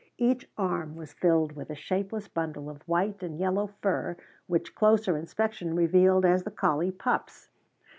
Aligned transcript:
Each 0.17 0.49
arm 0.57 0.95
was 0.95 1.13
filled 1.13 1.51
with 1.51 1.69
a 1.69 1.75
shapeless 1.75 2.27
bundle 2.27 2.71
of 2.71 2.81
white 2.89 3.21
and 3.21 3.37
yellow 3.37 3.67
fur 3.67 4.17
which 4.47 4.73
closer 4.73 5.15
inspection 5.15 5.75
revealed 5.75 6.25
as 6.25 6.41
the 6.43 6.49
collie 6.49 6.89
pups. 6.89 7.51